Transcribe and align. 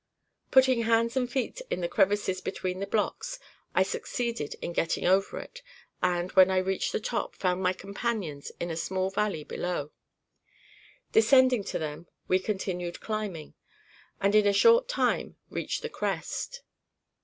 "'Putting 0.49 0.81
hands 0.81 1.15
and 1.15 1.31
feet 1.31 1.61
in 1.69 1.81
the 1.81 1.87
crevices 1.87 2.41
between 2.41 2.79
the 2.79 2.87
blocks, 2.87 3.37
I 3.75 3.83
succeeded 3.83 4.55
in 4.59 4.73
getting 4.73 5.05
over 5.05 5.37
it, 5.37 5.61
and, 6.01 6.31
when 6.31 6.49
I 6.49 6.57
reached 6.57 6.91
the 6.91 6.99
top, 6.99 7.35
found 7.35 7.61
my 7.61 7.71
companions 7.73 8.51
in 8.59 8.71
a 8.71 8.75
small 8.75 9.11
valley 9.11 9.43
below. 9.43 9.91
Descending 11.11 11.63
to 11.65 11.77
them, 11.77 12.07
we 12.27 12.39
continued 12.39 12.99
climbing, 12.99 13.53
and 14.19 14.33
in 14.33 14.47
a 14.47 14.53
short 14.53 14.87
time 14.87 15.37
reached 15.51 15.83
the 15.83 15.87
crest. 15.89 16.63